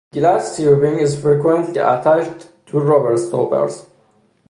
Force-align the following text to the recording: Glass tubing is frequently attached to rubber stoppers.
Glass 0.11 0.57
tubing 0.57 0.97
is 0.97 1.21
frequently 1.21 1.77
attached 1.79 2.49
to 2.65 2.79
rubber 2.79 3.15
stoppers. 3.17 3.85